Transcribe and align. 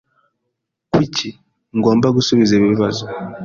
Kuki 0.93 1.29
ngomba 1.77 2.07
gusubiza 2.17 2.51
ibi 2.57 2.65
bibazo? 2.73 3.03